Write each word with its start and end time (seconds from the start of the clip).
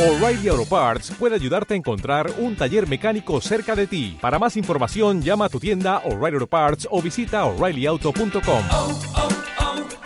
O'Reilly 0.00 0.48
Auto 0.48 0.64
Parts 0.64 1.10
puede 1.18 1.34
ayudarte 1.34 1.74
a 1.74 1.76
encontrar 1.76 2.32
un 2.38 2.56
taller 2.56 2.88
mecánico 2.88 3.38
cerca 3.42 3.76
de 3.76 3.86
ti. 3.86 4.16
Para 4.18 4.38
más 4.38 4.56
información, 4.56 5.20
llama 5.20 5.44
a 5.44 5.48
tu 5.50 5.60
tienda 5.60 5.98
O'Reilly 6.06 6.36
Auto 6.36 6.46
Parts 6.46 6.88
o 6.90 7.02
visita 7.02 7.44
oreillyauto.com. 7.44 8.64
oh, 8.70 8.98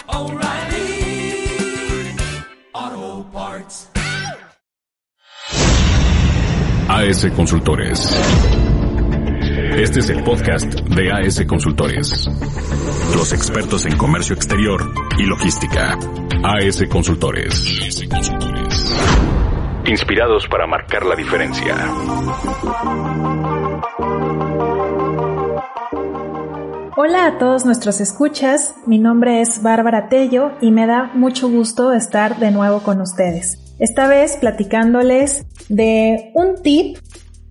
oh, 0.09 0.19
O'Reilly 0.19 1.47
Auto 2.73 3.31
Parts. 3.33 3.89
AS 6.89 7.27
Consultores. 7.37 8.19
Este 9.77 10.01
es 10.01 10.11
el 10.11 10.25
podcast 10.25 10.75
de 10.75 11.13
AS 11.13 11.45
Consultores. 11.47 12.29
Los 13.15 13.33
expertos 13.33 13.87
en 13.87 13.97
comercio 13.97 14.35
exterior 14.35 14.93
y 15.19 15.23
logística. 15.23 15.97
AS 16.43 16.83
Consultores. 16.91 18.05
Inspirados 19.87 20.49
para 20.49 20.67
marcar 20.67 21.05
la 21.05 21.15
diferencia. 21.15 21.77
Hola 26.97 27.27
a 27.27 27.39
todos 27.39 27.67
nuestros 27.67 28.01
escuchas, 28.01 28.75
mi 28.87 28.99
nombre 28.99 29.43
es 29.43 29.63
Bárbara 29.63 30.09
Tello 30.09 30.53
y 30.63 30.71
me 30.71 30.87
da 30.87 31.11
mucho 31.13 31.51
gusto 31.51 31.93
estar 31.93 32.39
de 32.39 32.51
nuevo 32.51 32.83
con 32.83 33.03
ustedes. 33.03 33.77
Esta 33.79 34.09
vez 34.09 34.39
platicándoles 34.39 35.45
de 35.69 36.31
un 36.35 36.63
tip 36.63 36.97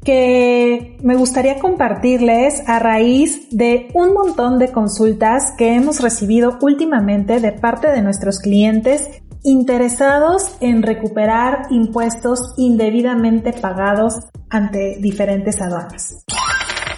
que 0.04 0.98
me 1.02 1.16
gustaría 1.16 1.60
compartirles 1.60 2.68
a 2.68 2.80
raíz 2.80 3.50
de 3.52 3.88
un 3.94 4.14
montón 4.14 4.60
de 4.60 4.72
consultas 4.72 5.54
que 5.58 5.76
hemos 5.76 6.02
recibido 6.02 6.58
últimamente 6.62 7.40
de 7.40 7.52
parte 7.52 7.90
de 7.90 8.02
nuestros 8.02 8.40
clientes 8.40 9.08
interesados 9.44 10.56
en 10.60 10.82
recuperar 10.82 11.68
impuestos 11.70 12.54
indebidamente 12.58 13.54
pagados 13.54 14.16
ante 14.50 14.98
diferentes 15.00 15.62
aduanas. 15.62 16.24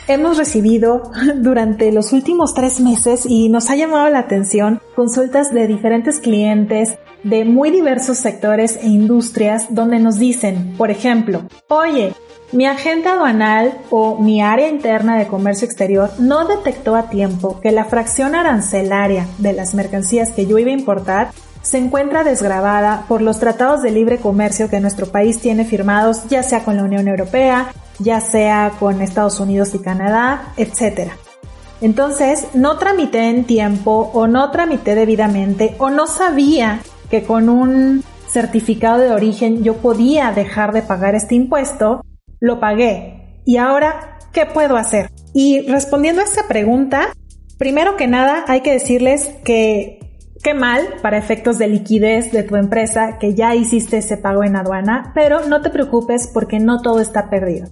Hemos 0.08 0.38
recibido 0.38 1.12
durante 1.38 1.92
los 1.92 2.14
últimos 2.14 2.54
tres 2.54 2.80
meses 2.80 3.26
y 3.28 3.50
nos 3.50 3.70
ha 3.70 3.76
llamado 3.76 4.08
la 4.10 4.20
atención 4.20 4.80
consultas 4.96 5.52
de 5.52 5.68
diferentes 5.68 6.20
clientes 6.20 6.98
de 7.24 7.44
muy 7.44 7.72
diversos 7.72 8.20
sectores 8.20 8.78
e 8.78 8.88
industrias 8.88 9.74
donde 9.74 9.98
nos 9.98 10.20
dicen, 10.20 10.76
por 10.78 10.92
ejemplo, 10.92 11.48
oye, 11.70 12.14
mi 12.52 12.68
agente 12.68 13.10
aduanal 13.10 13.80
o 13.90 14.18
mi 14.20 14.44
área 14.44 14.70
interna 14.70 15.18
de 15.18 15.26
comercio 15.26 15.66
exterior 15.66 16.12
no 16.20 16.46
detectó 16.46 16.96
a 16.96 17.10
tiempo 17.10 17.60
que 17.60 17.72
la 17.72 17.86
fracción 17.86 18.36
arancelaria 18.36 19.26
de 19.40 19.54
las 19.54 19.74
mercancías 19.74 20.32
que 20.32 20.46
yo 20.46 20.60
iba 20.60 20.70
a 20.70 20.74
importar 20.74 21.32
se 21.66 21.80
encuentra 21.80 22.24
desgrabada 22.24 23.06
por 23.08 23.24
los 23.24 23.40
tratados 23.40 23.82
de 23.82 23.90
libre 23.90 24.20
comercio 24.20 24.70
que 24.70 24.80
nuestro 24.80 25.08
país 25.08 25.40
tiene 25.40 25.66
firmados 25.66 26.28
ya 26.30 26.44
sea 26.44 26.64
con 26.64 26.78
la 26.78 26.84
Unión 26.84 27.08
Europea, 27.08 27.74
ya 27.98 28.22
sea 28.22 28.74
con 28.80 29.02
Estados 29.02 29.40
Unidos 29.40 29.74
y 29.74 29.80
Canadá, 29.80 30.54
etc. 30.58 31.12
Entonces, 31.82 32.50
no 32.54 32.78
tramité 32.78 33.30
en 33.30 33.46
tiempo 33.46 34.12
o 34.14 34.28
no 34.28 34.52
tramité 34.52 34.94
debidamente 34.94 35.76
o 35.80 35.90
no 35.90 36.06
sabía 36.06 36.82
que 37.10 37.24
con 37.24 37.50
un 37.50 38.04
certificado 38.30 39.00
de 39.00 39.10
origen 39.10 39.64
yo 39.64 39.78
podía 39.78 40.32
dejar 40.34 40.72
de 40.72 40.84
pagar 40.84 41.16
este 41.16 41.34
impuesto, 41.34 42.06
lo 42.40 42.60
pagué. 42.60 43.42
Y 43.44 43.58
ahora, 43.58 44.20
¿qué 44.34 44.46
puedo 44.46 44.78
hacer? 44.78 45.10
Y 45.34 45.62
respondiendo 45.68 46.22
a 46.22 46.26
esta 46.26 46.48
pregunta, 46.48 47.08
primero 47.58 47.98
que 47.98 48.06
nada 48.06 48.46
hay 48.48 48.62
que 48.62 48.72
decirles 48.72 49.32
que 49.44 50.05
Qué 50.46 50.54
mal 50.54 50.98
para 51.02 51.18
efectos 51.18 51.58
de 51.58 51.68
liquidez 51.68 52.32
de 52.32 52.44
tu 52.44 52.56
empresa 52.56 53.18
que 53.20 53.34
ya 53.34 53.56
hiciste 53.56 53.98
ese 53.98 54.16
pago 54.16 54.44
en 54.44 54.56
aduana, 54.56 55.12
pero 55.16 55.48
no 55.48 55.64
te 55.64 55.72
preocupes 55.72 56.30
porque 56.32 56.60
no 56.60 56.84
todo 56.84 57.02
está 57.02 57.32
perdido. 57.32 57.68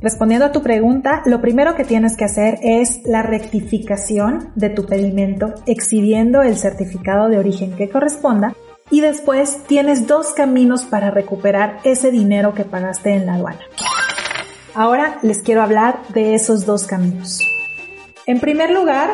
Respondiendo 0.00 0.46
a 0.46 0.50
tu 0.50 0.60
pregunta, 0.60 1.22
lo 1.24 1.40
primero 1.40 1.76
que 1.76 1.84
tienes 1.84 2.16
que 2.16 2.24
hacer 2.24 2.58
es 2.62 3.02
la 3.04 3.22
rectificación 3.22 4.50
de 4.56 4.70
tu 4.70 4.86
pedimento 4.86 5.54
exhibiendo 5.66 6.42
el 6.42 6.56
certificado 6.56 7.28
de 7.28 7.38
origen 7.38 7.76
que 7.76 7.88
corresponda 7.88 8.54
y 8.90 9.02
después 9.02 9.62
tienes 9.68 10.08
dos 10.08 10.32
caminos 10.32 10.82
para 10.82 11.12
recuperar 11.12 11.78
ese 11.84 12.10
dinero 12.10 12.54
que 12.54 12.64
pagaste 12.64 13.10
en 13.14 13.26
la 13.26 13.34
aduana. 13.34 13.60
Ahora 14.74 15.18
les 15.22 15.42
quiero 15.42 15.62
hablar 15.62 16.00
de 16.12 16.34
esos 16.34 16.66
dos 16.66 16.88
caminos. 16.88 17.38
En 18.26 18.40
primer 18.40 18.72
lugar, 18.72 19.10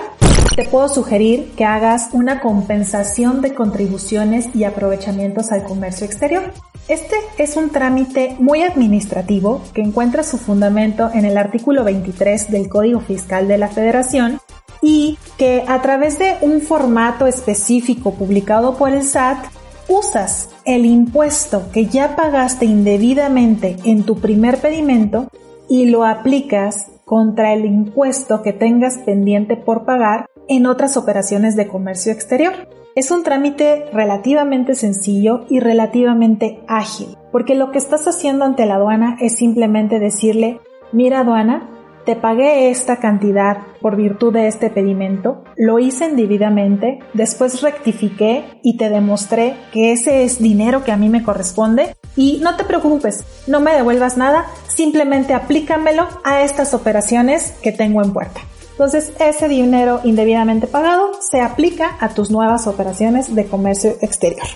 te 0.54 0.64
puedo 0.64 0.88
sugerir 0.88 1.52
que 1.56 1.64
hagas 1.64 2.10
una 2.12 2.40
compensación 2.40 3.40
de 3.40 3.54
contribuciones 3.54 4.54
y 4.54 4.64
aprovechamientos 4.64 5.50
al 5.50 5.64
comercio 5.64 6.06
exterior. 6.06 6.52
Este 6.88 7.16
es 7.38 7.56
un 7.56 7.70
trámite 7.70 8.36
muy 8.38 8.62
administrativo 8.62 9.62
que 9.72 9.80
encuentra 9.80 10.22
su 10.22 10.36
fundamento 10.36 11.10
en 11.14 11.24
el 11.24 11.38
artículo 11.38 11.84
23 11.84 12.50
del 12.50 12.68
Código 12.68 13.00
Fiscal 13.00 13.48
de 13.48 13.56
la 13.56 13.68
Federación 13.68 14.40
y 14.82 15.16
que 15.38 15.64
a 15.66 15.80
través 15.80 16.18
de 16.18 16.36
un 16.42 16.60
formato 16.60 17.26
específico 17.26 18.14
publicado 18.14 18.76
por 18.76 18.90
el 18.90 19.04
SAT 19.04 19.46
usas 19.88 20.50
el 20.64 20.84
impuesto 20.84 21.70
que 21.72 21.86
ya 21.86 22.14
pagaste 22.14 22.66
indebidamente 22.66 23.76
en 23.84 24.02
tu 24.02 24.16
primer 24.20 24.58
pedimento 24.58 25.28
y 25.68 25.86
lo 25.86 26.04
aplicas 26.04 26.88
contra 27.04 27.52
el 27.52 27.64
impuesto 27.64 28.42
que 28.42 28.52
tengas 28.52 28.98
pendiente 28.98 29.56
por 29.56 29.84
pagar 29.84 30.26
en 30.48 30.66
otras 30.66 30.96
operaciones 30.96 31.56
de 31.56 31.68
comercio 31.68 32.12
exterior. 32.12 32.52
Es 32.94 33.10
un 33.10 33.22
trámite 33.22 33.86
relativamente 33.92 34.74
sencillo 34.74 35.46
y 35.48 35.60
relativamente 35.60 36.60
ágil, 36.68 37.16
porque 37.30 37.54
lo 37.54 37.70
que 37.70 37.78
estás 37.78 38.06
haciendo 38.06 38.44
ante 38.44 38.66
la 38.66 38.74
aduana 38.74 39.16
es 39.20 39.36
simplemente 39.36 39.98
decirle, 39.98 40.60
mira 40.92 41.20
aduana, 41.20 41.70
te 42.04 42.16
pagué 42.16 42.70
esta 42.70 42.96
cantidad 42.96 43.58
por 43.80 43.96
virtud 43.96 44.32
de 44.32 44.48
este 44.48 44.70
pedimento, 44.70 45.44
lo 45.56 45.78
hice 45.78 46.06
indebidamente, 46.06 46.98
después 47.14 47.62
rectifiqué 47.62 48.44
y 48.62 48.76
te 48.76 48.90
demostré 48.90 49.54
que 49.72 49.92
ese 49.92 50.24
es 50.24 50.40
dinero 50.40 50.84
que 50.84 50.92
a 50.92 50.96
mí 50.96 51.08
me 51.08 51.22
corresponde 51.22 51.96
y 52.16 52.40
no 52.42 52.56
te 52.56 52.64
preocupes, 52.64 53.24
no 53.46 53.60
me 53.60 53.72
devuelvas 53.72 54.16
nada, 54.16 54.46
simplemente 54.68 55.32
aplícamelo 55.32 56.08
a 56.24 56.42
estas 56.42 56.74
operaciones 56.74 57.54
que 57.62 57.72
tengo 57.72 58.02
en 58.02 58.12
puerta. 58.12 58.40
Entonces, 58.72 59.12
ese 59.20 59.48
dinero 59.48 60.00
indebidamente 60.04 60.66
pagado 60.66 61.12
se 61.20 61.40
aplica 61.40 61.96
a 62.00 62.10
tus 62.10 62.30
nuevas 62.30 62.66
operaciones 62.66 63.34
de 63.34 63.46
comercio 63.46 63.96
exterior. 64.00 64.46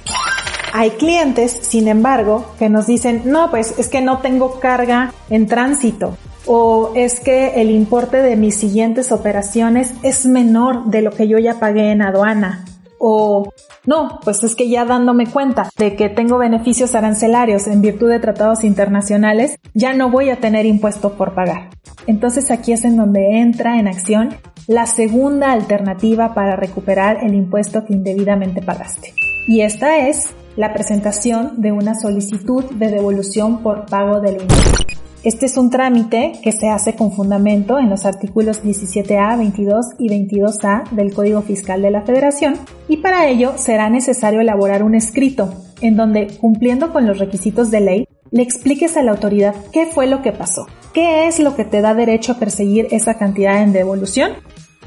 Hay 0.73 0.91
clientes, 0.91 1.53
sin 1.53 1.89
embargo, 1.89 2.45
que 2.59 2.69
nos 2.69 2.87
dicen, 2.87 3.23
no, 3.25 3.51
pues 3.51 3.79
es 3.79 3.89
que 3.89 4.01
no 4.01 4.19
tengo 4.19 4.61
carga 4.61 5.13
en 5.31 5.47
tránsito 5.47 6.17
o 6.47 6.93
es 6.95 7.21
que 7.21 7.61
el 7.61 7.71
importe 7.71 8.19
de 8.19 8.37
mis 8.37 8.57
siguientes 8.57 9.11
operaciones 9.11 9.93
es 10.03 10.27
menor 10.27 10.87
de 10.87 11.03
lo 11.03 11.11
que 11.11 11.29
yo 11.29 11.39
ya 11.39 11.59
pagué 11.59 11.91
en 11.91 12.03
aduana 12.03 12.65
o 12.99 13.53
no, 13.85 14.21
pues 14.25 14.43
es 14.43 14.55
que 14.55 14.69
ya 14.69 14.85
dándome 14.85 15.27
cuenta 15.27 15.71
de 15.79 15.97
que 15.97 16.09
tengo 16.09 16.39
beneficios 16.39 16.95
arancelarios 16.95 17.67
en 17.67 17.83
virtud 17.83 18.09
de 18.09 18.21
tratados 18.21 18.65
internacionales, 18.65 19.59
ya 19.75 19.93
no 19.93 20.11
voy 20.11 20.31
a 20.31 20.41
tener 20.41 20.67
impuesto 20.67 21.13
por 21.15 21.35
pagar. 21.35 21.71
Entonces 22.07 22.51
aquí 22.51 22.73
es 22.73 22.85
en 22.85 22.97
donde 22.97 23.39
entra 23.41 23.79
en 23.79 23.89
acción 23.89 24.37
la 24.67 24.87
segunda 24.87 25.53
alternativa 25.53 26.35
para 26.35 26.57
recuperar 26.57 27.25
el 27.25 27.35
impuesto 27.35 27.85
que 27.85 27.95
indebidamente 27.95 28.63
pagaste. 28.63 29.15
Y 29.47 29.61
esta 29.61 30.09
es 30.09 30.35
la 30.57 30.73
presentación 30.73 31.61
de 31.61 31.71
una 31.71 31.95
solicitud 31.95 32.65
de 32.65 32.89
devolución 32.89 33.63
por 33.63 33.87
pago 33.87 34.21
del 34.21 34.41
impuesto. 34.41 35.06
Este 35.27 35.45
es 35.47 35.57
un 35.57 35.71
trámite 35.71 36.39
que 36.41 36.53
se 36.53 36.69
hace 36.69 36.95
con 36.95 37.11
fundamento 37.11 37.81
en 37.81 37.91
los 37.91 38.05
artículos 38.05 38.63
17A, 38.63 39.37
22 39.37 39.87
y 39.99 40.09
22A 40.09 40.89
del 40.91 41.13
Código 41.13 41.43
Fiscal 41.43 41.83
de 41.83 41.91
la 41.91 42.03
Federación 42.03 42.55
y 42.89 42.99
para 42.99 43.27
ello 43.27 43.55
será 43.57 43.91
necesario 43.91 44.41
elaborar 44.41 44.85
un 44.85 44.95
escrito 44.95 45.53
en 45.81 45.97
donde, 45.97 46.29
cumpliendo 46.41 46.93
con 46.93 47.09
los 47.09 47.19
requisitos 47.19 47.73
de 47.73 47.81
ley, 47.81 48.09
le 48.31 48.45
expliques 48.45 48.97
a 48.97 49.03
la 49.03 49.11
autoridad 49.11 49.57
qué 49.73 49.87
fue 49.87 50.07
lo 50.07 50.23
que 50.23 50.31
pasó, 50.31 50.69
qué 50.95 51.27
es 51.27 51.41
lo 51.41 51.57
que 51.57 51.65
te 51.65 51.81
da 51.81 51.93
derecho 51.93 52.31
a 52.31 52.39
perseguir 52.39 52.87
esa 52.93 53.15
cantidad 53.15 53.61
en 53.65 53.73
devolución 53.73 54.31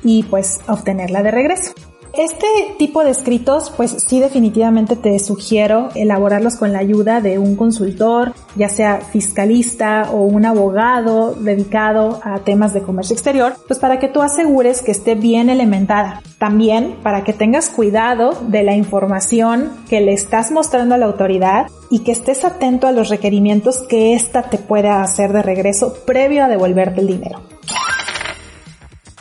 y 0.05 0.23
pues 0.23 0.61
obtenerla 0.69 1.21
de 1.21 1.31
regreso. 1.31 1.73
Este 2.13 2.47
tipo 2.77 3.03
de 3.03 3.11
escritos, 3.11 3.71
pues 3.75 3.91
sí 4.07 4.19
definitivamente 4.19 4.95
te 4.95 5.17
sugiero 5.19 5.89
elaborarlos 5.95 6.55
con 6.55 6.73
la 6.73 6.79
ayuda 6.79 7.21
de 7.21 7.37
un 7.37 7.55
consultor, 7.55 8.33
ya 8.55 8.67
sea 8.67 8.99
fiscalista 8.99 10.09
o 10.11 10.23
un 10.23 10.45
abogado 10.45 11.35
dedicado 11.35 12.19
a 12.23 12.39
temas 12.39 12.73
de 12.73 12.81
comercio 12.81 13.13
exterior, 13.13 13.53
pues 13.67 13.79
para 13.79 13.99
que 13.99 14.07
tú 14.07 14.21
asegures 14.21 14.81
que 14.81 14.91
esté 14.91 15.15
bien 15.15 15.49
elementada. 15.49 16.21
También 16.39 16.95
para 17.03 17.23
que 17.23 17.33
tengas 17.33 17.69
cuidado 17.69 18.31
de 18.47 18.63
la 18.63 18.75
información 18.75 19.71
que 19.87 20.01
le 20.01 20.13
estás 20.13 20.51
mostrando 20.51 20.95
a 20.95 20.97
la 20.97 21.05
autoridad 21.05 21.67
y 21.91 21.99
que 21.99 22.11
estés 22.11 22.43
atento 22.43 22.87
a 22.87 22.91
los 22.91 23.09
requerimientos 23.09 23.83
que 23.87 24.13
ésta 24.13 24.43
te 24.43 24.57
pueda 24.57 25.03
hacer 25.03 25.31
de 25.31 25.43
regreso 25.43 25.93
previo 26.05 26.43
a 26.43 26.47
devolverte 26.47 27.01
el 27.01 27.07
dinero. 27.07 27.39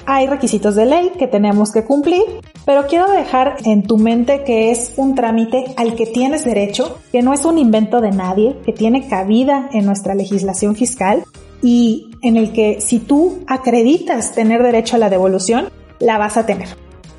Hay 0.09 0.27
requisitos 0.27 0.75
de 0.75 0.87
ley 0.87 1.13
que 1.19 1.27
tenemos 1.27 1.71
que 1.71 1.85
cumplir, 1.85 2.23
pero 2.65 2.87
quiero 2.87 3.11
dejar 3.11 3.57
en 3.67 3.83
tu 3.83 3.99
mente 3.99 4.43
que 4.43 4.71
es 4.71 4.95
un 4.97 5.15
trámite 5.15 5.67
al 5.77 5.97
que 5.97 6.07
tienes 6.07 6.47
derecho, 6.47 6.99
que 7.13 7.21
no 7.21 7.35
es 7.35 7.45
un 7.45 7.59
invento 7.59 8.01
de 8.01 8.11
nadie, 8.11 8.57
que 8.65 8.73
tiene 8.73 9.07
cabida 9.07 9.69
en 9.71 9.85
nuestra 9.85 10.15
legislación 10.15 10.77
fiscal 10.77 11.25
y 11.61 12.11
en 12.23 12.39
el 12.39 12.53
que 12.55 12.81
si 12.81 13.01
tú 13.01 13.41
acreditas 13.47 14.33
tener 14.33 14.63
derecho 14.63 14.97
a 14.97 14.99
la 14.99 15.11
devolución, 15.11 15.69
la 15.99 16.17
vas 16.17 16.39
a 16.39 16.47
tener. 16.47 16.69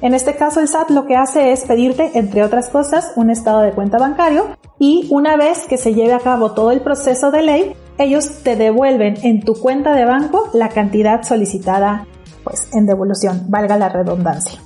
En 0.01 0.15
este 0.15 0.35
caso, 0.35 0.59
el 0.59 0.67
SAT 0.67 0.89
lo 0.89 1.05
que 1.05 1.15
hace 1.15 1.51
es 1.51 1.65
pedirte, 1.65 2.09
entre 2.15 2.41
otras 2.43 2.69
cosas, 2.69 3.11
un 3.15 3.29
estado 3.29 3.61
de 3.61 3.73
cuenta 3.73 3.99
bancario 3.99 4.57
y 4.79 5.05
una 5.11 5.37
vez 5.37 5.67
que 5.67 5.77
se 5.77 5.93
lleve 5.93 6.13
a 6.13 6.19
cabo 6.19 6.53
todo 6.53 6.71
el 6.71 6.81
proceso 6.81 7.29
de 7.29 7.43
ley, 7.43 7.73
ellos 7.99 8.39
te 8.41 8.55
devuelven 8.55 9.17
en 9.21 9.41
tu 9.41 9.53
cuenta 9.53 9.93
de 9.93 10.05
banco 10.05 10.49
la 10.53 10.69
cantidad 10.69 11.21
solicitada 11.21 12.07
pues 12.43 12.67
en 12.73 12.85
devolución, 12.85 13.45
valga 13.47 13.77
la 13.77 13.89
redundancia. 13.89 14.59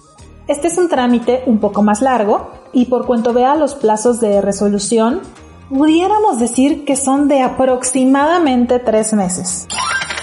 Este 0.47 0.67
es 0.67 0.77
un 0.77 0.89
trámite 0.89 1.43
un 1.45 1.59
poco 1.59 1.83
más 1.83 2.01
largo 2.01 2.51
y 2.73 2.85
por 2.85 3.05
cuanto 3.05 3.33
vea 3.33 3.55
los 3.55 3.75
plazos 3.75 4.19
de 4.19 4.41
resolución, 4.41 5.21
pudiéramos 5.69 6.39
decir 6.39 6.85
que 6.85 6.95
son 6.95 7.27
de 7.27 7.41
aproximadamente 7.41 8.79
tres 8.79 9.13
meses. 9.13 9.67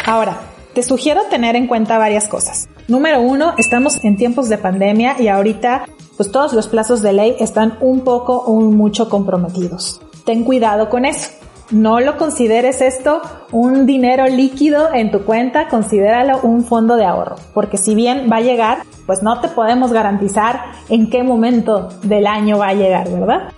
Ahora, 0.06 0.38
te 0.74 0.82
sugiero 0.82 1.22
tener 1.30 1.56
en 1.56 1.66
cuenta 1.66 1.98
varias 1.98 2.28
cosas. 2.28 2.68
Número 2.88 3.20
uno, 3.20 3.54
estamos 3.56 4.04
en 4.04 4.16
tiempos 4.16 4.48
de 4.48 4.58
pandemia 4.58 5.16
y 5.20 5.28
ahorita 5.28 5.86
pues 6.16 6.30
todos 6.30 6.52
los 6.52 6.68
plazos 6.68 7.00
de 7.00 7.14
ley 7.14 7.36
están 7.40 7.78
un 7.80 8.00
poco 8.00 8.36
o 8.36 8.60
mucho 8.60 9.08
comprometidos. 9.08 10.00
Ten 10.26 10.44
cuidado 10.44 10.90
con 10.90 11.06
eso. 11.06 11.30
No 11.70 12.00
lo 12.00 12.16
consideres 12.16 12.80
esto 12.80 13.22
un 13.52 13.86
dinero 13.86 14.26
líquido 14.26 14.92
en 14.92 15.12
tu 15.12 15.24
cuenta, 15.24 15.68
considéralo 15.68 16.40
un 16.42 16.64
fondo 16.64 16.96
de 16.96 17.04
ahorro, 17.04 17.36
porque 17.54 17.76
si 17.76 17.94
bien 17.94 18.28
va 18.30 18.38
a 18.38 18.40
llegar, 18.40 18.78
pues 19.06 19.22
no 19.22 19.40
te 19.40 19.46
podemos 19.48 19.92
garantizar 19.92 20.62
en 20.88 21.08
qué 21.10 21.22
momento 21.22 21.88
del 22.02 22.26
año 22.26 22.58
va 22.58 22.68
a 22.68 22.74
llegar, 22.74 23.08
¿verdad? 23.08 23.52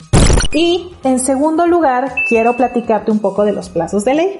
Y 0.53 0.95
en 1.05 1.21
segundo 1.21 1.67
lugar, 1.67 2.13
quiero 2.29 2.55
platicarte 2.55 3.11
un 3.11 3.21
poco 3.21 3.45
de 3.45 3.53
los 3.53 3.71
plazos 3.71 4.05
de 4.05 4.15
ley. 4.15 4.39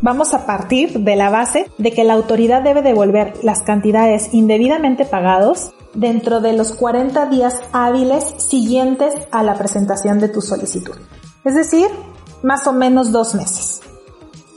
Vamos 0.00 0.32
a 0.32 0.46
partir 0.46 1.00
de 1.00 1.16
la 1.16 1.28
base 1.28 1.70
de 1.76 1.92
que 1.92 2.04
la 2.04 2.14
autoridad 2.14 2.62
debe 2.62 2.80
devolver 2.80 3.34
las 3.42 3.60
cantidades 3.60 4.32
indebidamente 4.32 5.04
pagados 5.04 5.72
dentro 5.92 6.40
de 6.40 6.54
los 6.54 6.72
40 6.72 7.26
días 7.26 7.60
hábiles 7.72 8.24
siguientes 8.38 9.14
a 9.30 9.42
la 9.42 9.56
presentación 9.56 10.18
de 10.18 10.30
tu 10.30 10.40
solicitud. 10.40 10.96
Es 11.44 11.54
decir, 11.54 11.88
más 12.42 12.66
o 12.66 12.72
menos 12.72 13.12
dos 13.12 13.34
meses. 13.34 13.80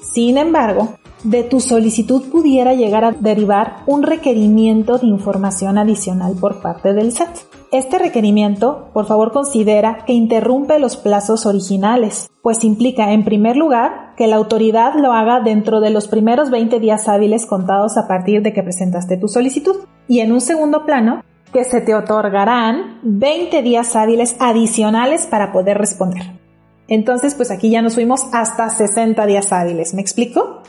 Sin 0.01 0.37
embargo, 0.37 0.95
de 1.23 1.43
tu 1.43 1.59
solicitud 1.59 2.23
pudiera 2.29 2.73
llegar 2.73 3.05
a 3.05 3.11
derivar 3.11 3.77
un 3.87 4.03
requerimiento 4.03 4.97
de 4.97 5.07
información 5.07 5.77
adicional 5.77 6.35
por 6.39 6.61
parte 6.61 6.93
del 6.93 7.11
SAT. 7.11 7.37
Este 7.71 7.97
requerimiento, 7.97 8.89
por 8.93 9.07
favor, 9.07 9.31
considera 9.31 10.03
que 10.05 10.13
interrumpe 10.13 10.77
los 10.79 10.97
plazos 10.97 11.45
originales, 11.45 12.29
pues 12.41 12.63
implica, 12.63 13.13
en 13.13 13.23
primer 13.23 13.55
lugar, 13.55 14.13
que 14.15 14.27
la 14.27 14.35
autoridad 14.35 14.93
lo 14.95 15.13
haga 15.13 15.39
dentro 15.39 15.79
de 15.79 15.89
los 15.89 16.07
primeros 16.07 16.51
20 16.51 16.79
días 16.79 17.07
hábiles 17.07 17.45
contados 17.47 17.97
a 17.97 18.07
partir 18.07 18.43
de 18.43 18.53
que 18.53 18.61
presentaste 18.61 19.17
tu 19.17 19.27
solicitud, 19.27 19.77
y 20.07 20.19
en 20.19 20.33
un 20.33 20.41
segundo 20.41 20.85
plano, 20.85 21.23
que 21.51 21.63
se 21.63 21.81
te 21.81 21.95
otorgarán 21.95 22.99
20 23.03 23.61
días 23.61 23.95
hábiles 23.95 24.35
adicionales 24.39 25.25
para 25.25 25.51
poder 25.51 25.77
responder. 25.77 26.42
Entonces, 26.93 27.33
pues 27.33 27.49
aquí 27.49 27.71
ya 27.71 27.81
nos 27.81 27.95
fuimos 27.95 28.27
hasta 28.33 28.69
60 28.69 29.25
días 29.25 29.51
hábiles. 29.51 29.95
¿Me 29.95 30.01
explico? 30.01 30.61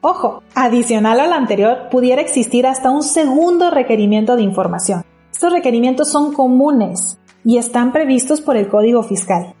Ojo, 0.00 0.44
adicional 0.54 1.18
a 1.18 1.26
lo 1.26 1.34
anterior, 1.34 1.88
pudiera 1.90 2.22
existir 2.22 2.68
hasta 2.68 2.92
un 2.92 3.02
segundo 3.02 3.68
requerimiento 3.68 4.36
de 4.36 4.42
información. 4.42 5.02
Estos 5.32 5.52
requerimientos 5.52 6.08
son 6.08 6.34
comunes 6.34 7.18
y 7.44 7.56
están 7.56 7.90
previstos 7.90 8.40
por 8.40 8.56
el 8.56 8.68
Código 8.68 9.02
Fiscal. 9.02 9.54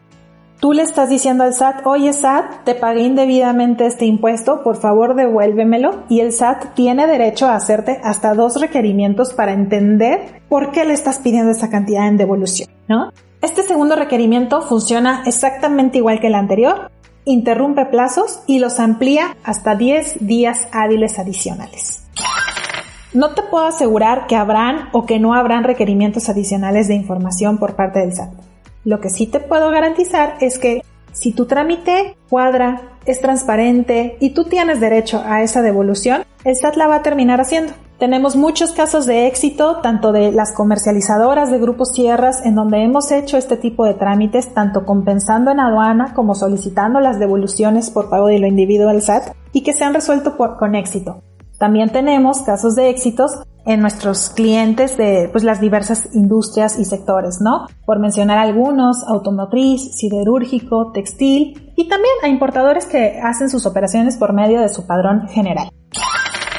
Tú 0.60 0.72
le 0.72 0.82
estás 0.82 1.10
diciendo 1.10 1.42
al 1.42 1.54
SAT, 1.54 1.84
oye 1.88 2.12
SAT, 2.12 2.62
te 2.62 2.76
pagué 2.76 3.02
indebidamente 3.02 3.84
este 3.84 4.04
impuesto, 4.04 4.62
por 4.62 4.76
favor 4.76 5.16
devuélvemelo. 5.16 6.04
Y 6.08 6.20
el 6.20 6.32
SAT 6.32 6.74
tiene 6.74 7.08
derecho 7.08 7.48
a 7.48 7.56
hacerte 7.56 8.00
hasta 8.04 8.34
dos 8.34 8.60
requerimientos 8.60 9.34
para 9.34 9.54
entender 9.54 10.40
por 10.48 10.70
qué 10.70 10.84
le 10.84 10.94
estás 10.94 11.18
pidiendo 11.18 11.50
esa 11.50 11.68
cantidad 11.68 12.06
en 12.06 12.16
devolución, 12.16 12.68
¿no? 12.86 13.10
Este 13.42 13.64
segundo 13.64 13.96
requerimiento 13.96 14.62
funciona 14.62 15.24
exactamente 15.26 15.98
igual 15.98 16.20
que 16.20 16.28
el 16.28 16.36
anterior, 16.36 16.92
interrumpe 17.24 17.84
plazos 17.86 18.40
y 18.46 18.60
los 18.60 18.78
amplía 18.78 19.36
hasta 19.42 19.74
10 19.74 20.24
días 20.24 20.68
hábiles 20.70 21.18
adicionales. 21.18 22.04
No 23.12 23.30
te 23.34 23.42
puedo 23.42 23.66
asegurar 23.66 24.28
que 24.28 24.36
habrán 24.36 24.90
o 24.92 25.06
que 25.06 25.18
no 25.18 25.34
habrán 25.34 25.64
requerimientos 25.64 26.28
adicionales 26.28 26.86
de 26.86 26.94
información 26.94 27.58
por 27.58 27.74
parte 27.74 27.98
del 27.98 28.14
SAT. 28.14 28.30
Lo 28.84 29.00
que 29.00 29.10
sí 29.10 29.26
te 29.26 29.40
puedo 29.40 29.70
garantizar 29.70 30.36
es 30.40 30.60
que 30.60 30.82
si 31.10 31.32
tu 31.32 31.46
trámite 31.46 32.16
cuadra, 32.30 32.92
es 33.06 33.20
transparente 33.20 34.16
y 34.20 34.30
tú 34.30 34.44
tienes 34.44 34.78
derecho 34.78 35.20
a 35.26 35.42
esa 35.42 35.62
devolución, 35.62 36.24
el 36.44 36.54
SAT 36.54 36.76
la 36.76 36.86
va 36.86 36.96
a 36.96 37.02
terminar 37.02 37.40
haciendo. 37.40 37.72
Tenemos 38.02 38.34
muchos 38.34 38.72
casos 38.72 39.06
de 39.06 39.28
éxito, 39.28 39.76
tanto 39.80 40.10
de 40.10 40.32
las 40.32 40.52
comercializadoras 40.52 41.52
de 41.52 41.60
grupos 41.60 41.92
tierras, 41.92 42.44
en 42.44 42.56
donde 42.56 42.82
hemos 42.82 43.12
hecho 43.12 43.36
este 43.36 43.56
tipo 43.56 43.84
de 43.84 43.94
trámites, 43.94 44.52
tanto 44.52 44.84
compensando 44.84 45.52
en 45.52 45.60
aduana 45.60 46.12
como 46.12 46.34
solicitando 46.34 46.98
las 46.98 47.20
devoluciones 47.20 47.90
por 47.90 48.10
pago 48.10 48.26
de 48.26 48.40
lo 48.40 48.48
individual 48.48 49.00
SAT, 49.00 49.36
y 49.52 49.62
que 49.62 49.72
se 49.72 49.84
han 49.84 49.94
resuelto 49.94 50.36
con 50.36 50.74
éxito. 50.74 51.22
También 51.60 51.90
tenemos 51.90 52.42
casos 52.42 52.74
de 52.74 52.90
éxitos 52.90 53.40
en 53.66 53.78
nuestros 53.78 54.30
clientes 54.30 54.96
de 54.96 55.28
pues, 55.30 55.44
las 55.44 55.60
diversas 55.60 56.12
industrias 56.12 56.80
y 56.80 56.84
sectores, 56.84 57.38
¿no? 57.40 57.68
Por 57.86 58.00
mencionar 58.00 58.38
algunos, 58.38 59.04
automotriz, 59.06 59.94
siderúrgico, 59.94 60.90
textil 60.90 61.72
y 61.76 61.86
también 61.86 62.14
a 62.24 62.26
importadores 62.26 62.84
que 62.84 63.20
hacen 63.22 63.48
sus 63.48 63.64
operaciones 63.64 64.16
por 64.16 64.32
medio 64.32 64.60
de 64.60 64.70
su 64.70 64.88
padrón 64.88 65.28
general. 65.28 65.70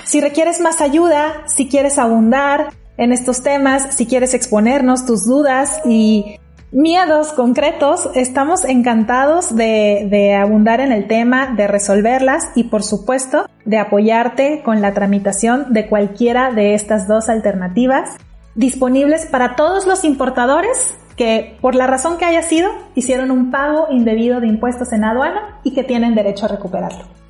Si 0.06 0.22
requieres 0.22 0.60
más 0.60 0.82
ayuda, 0.82 1.44
si 1.46 1.68
quieres 1.68 1.98
abundar 1.98 2.70
en 2.98 3.12
estos 3.12 3.42
temas, 3.42 3.96
si 3.96 4.06
quieres 4.06 4.34
exponernos 4.34 5.06
tus 5.06 5.26
dudas 5.26 5.82
y 5.86 6.40
miedos 6.72 7.34
concretos, 7.34 8.10
estamos 8.16 8.66
encantados 8.66 9.56
de, 9.56 10.08
de, 10.10 10.36
abundar 10.36 10.82
en 10.82 10.92
el 10.92 11.08
tema, 11.08 11.54
de 11.56 11.68
resolverlas 11.68 12.50
y 12.56 12.66
por 12.66 12.84
supuesto 12.84 13.48
de 13.66 13.78
apoyarte 13.78 14.62
con 14.64 14.82
la 14.82 14.94
tramitación 14.94 15.72
de 15.72 15.88
cualquiera 15.88 16.52
de 16.52 16.74
estas 16.74 17.08
dos 17.08 17.30
alternativas 17.30 18.18
disponibles 18.56 19.26
para 19.26 19.56
todos 19.56 19.88
los 19.88 20.04
importadores 20.04 20.96
que 21.16 21.58
por 21.62 21.76
la 21.76 21.88
razón 21.88 22.18
que 22.18 22.26
haya 22.26 22.42
sido 22.42 22.72
hicieron 22.96 23.32
un 23.32 23.52
pago 23.52 23.88
indebido 23.92 24.40
de 24.40 24.48
impuestos 24.48 24.92
en 24.94 25.04
aduana 25.04 25.60
y 25.64 25.74
que 25.74 25.84
tienen 25.84 26.16
derecho 26.16 26.46
a 26.46 26.50
recuperarlo. 26.50 27.23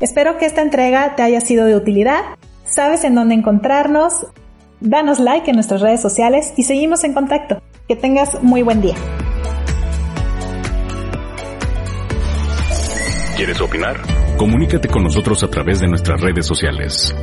Espero 0.00 0.38
que 0.38 0.46
esta 0.46 0.62
entrega 0.62 1.16
te 1.16 1.22
haya 1.22 1.40
sido 1.40 1.64
de 1.64 1.74
utilidad. 1.74 2.22
Sabes 2.64 3.04
en 3.04 3.14
dónde 3.14 3.34
encontrarnos. 3.34 4.26
Danos 4.80 5.20
like 5.20 5.50
en 5.50 5.56
nuestras 5.56 5.80
redes 5.80 6.02
sociales 6.02 6.52
y 6.56 6.64
seguimos 6.64 7.02
en 7.04 7.14
contacto. 7.14 7.62
Que 7.88 7.96
tengas 7.96 8.42
muy 8.42 8.62
buen 8.62 8.82
día. 8.82 8.96
¿Quieres 13.36 13.60
opinar? 13.60 13.96
Comunícate 14.38 14.88
con 14.88 15.02
nosotros 15.02 15.42
a 15.42 15.48
través 15.48 15.80
de 15.80 15.88
nuestras 15.88 16.20
redes 16.20 16.46
sociales. 16.46 17.14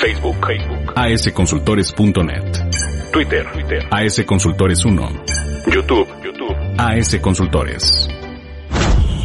Facebook, 0.00 0.36
Facebook, 0.46 0.92
asconsultores.net. 0.94 3.12
Twitter, 3.12 3.46
Twitter, 3.52 3.88
asconsultores1. 3.90 5.72
YouTube, 5.72 6.08
YouTube, 6.24 6.56
AS 6.76 7.16
Consultores. 7.20 8.08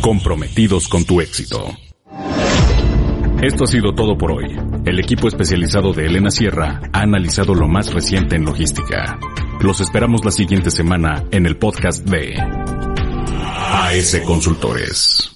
Comprometidos 0.01 0.87
con 0.87 1.05
tu 1.05 1.21
éxito. 1.21 1.67
Esto 3.43 3.65
ha 3.65 3.67
sido 3.67 3.93
todo 3.93 4.17
por 4.17 4.31
hoy. 4.31 4.55
El 4.85 5.01
equipo 5.01 5.27
especializado 5.27 5.91
de 5.91 6.05
Elena 6.05 6.31
Sierra 6.31 6.79
ha 6.93 7.01
analizado 7.01 7.53
lo 7.53 7.67
más 7.67 7.93
reciente 7.93 8.37
en 8.37 8.45
logística. 8.45 9.19
Los 9.59 9.81
esperamos 9.81 10.23
la 10.23 10.31
siguiente 10.31 10.71
semana 10.71 11.25
en 11.29 11.45
el 11.45 11.57
podcast 11.57 12.07
de 12.07 12.37
AS 12.39 14.21
Consultores. 14.25 15.32